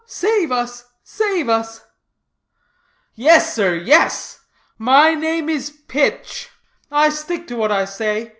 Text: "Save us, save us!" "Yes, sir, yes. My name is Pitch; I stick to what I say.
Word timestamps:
"Save 0.07 0.51
us, 0.51 0.83
save 1.03 1.47
us!" 1.47 1.81
"Yes, 3.13 3.53
sir, 3.53 3.75
yes. 3.75 4.39
My 4.79 5.13
name 5.13 5.47
is 5.47 5.69
Pitch; 5.69 6.49
I 6.91 7.09
stick 7.09 7.45
to 7.49 7.55
what 7.55 7.71
I 7.71 7.85
say. 7.85 8.29